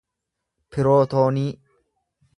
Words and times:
pirootoonii 0.71 1.47